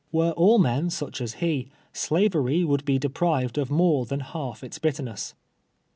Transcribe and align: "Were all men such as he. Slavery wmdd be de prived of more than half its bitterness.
"Were 0.11 0.31
all 0.31 0.57
men 0.57 0.89
such 0.89 1.21
as 1.21 1.33
he. 1.45 1.69
Slavery 1.93 2.61
wmdd 2.63 2.85
be 2.85 2.97
de 2.97 3.07
prived 3.07 3.59
of 3.61 3.69
more 3.69 4.07
than 4.07 4.21
half 4.21 4.63
its 4.63 4.79
bitterness. 4.79 5.35